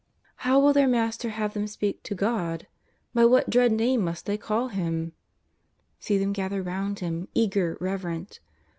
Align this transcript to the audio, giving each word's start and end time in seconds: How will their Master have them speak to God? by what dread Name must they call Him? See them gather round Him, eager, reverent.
How 0.37 0.59
will 0.59 0.73
their 0.73 0.87
Master 0.87 1.29
have 1.29 1.53
them 1.53 1.67
speak 1.67 2.01
to 2.01 2.15
God? 2.15 2.65
by 3.13 3.23
what 3.25 3.51
dread 3.51 3.71
Name 3.71 4.01
must 4.03 4.25
they 4.25 4.35
call 4.35 4.69
Him? 4.69 5.11
See 5.99 6.17
them 6.17 6.33
gather 6.33 6.63
round 6.63 7.01
Him, 7.01 7.27
eager, 7.35 7.77
reverent. 7.79 8.39